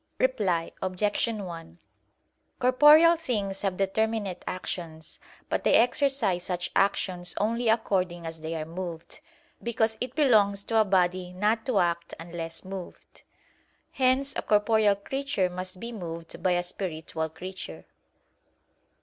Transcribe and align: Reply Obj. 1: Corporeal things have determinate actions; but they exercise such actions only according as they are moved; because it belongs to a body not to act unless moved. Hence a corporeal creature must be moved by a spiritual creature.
Reply 0.17 0.71
Obj. 0.81 1.27
1: 1.27 1.77
Corporeal 2.57 3.17
things 3.17 3.61
have 3.61 3.77
determinate 3.77 4.43
actions; 4.47 5.19
but 5.47 5.63
they 5.63 5.75
exercise 5.75 6.43
such 6.45 6.71
actions 6.75 7.35
only 7.37 7.69
according 7.69 8.25
as 8.25 8.41
they 8.41 8.55
are 8.55 8.65
moved; 8.65 9.19
because 9.61 9.97
it 10.01 10.15
belongs 10.15 10.63
to 10.63 10.77
a 10.81 10.85
body 10.85 11.33
not 11.33 11.67
to 11.67 11.77
act 11.77 12.15
unless 12.19 12.65
moved. 12.65 13.21
Hence 13.91 14.33
a 14.35 14.41
corporeal 14.41 14.95
creature 14.95 15.51
must 15.51 15.79
be 15.79 15.91
moved 15.91 16.41
by 16.41 16.53
a 16.53 16.63
spiritual 16.63 17.29
creature. 17.29 17.85